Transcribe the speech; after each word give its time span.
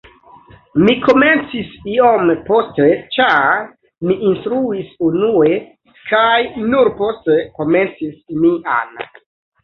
Mi 0.85 0.93
komencis 1.07 1.73
iom 1.95 2.29
poste 2.47 2.87
ĉar 3.17 3.59
mi 4.11 4.15
instruis 4.29 4.87
unue 5.09 5.51
kaj 6.13 6.39
nur 6.71 6.89
poste 7.03 7.37
komencis 7.59 8.17
mian 8.47 8.97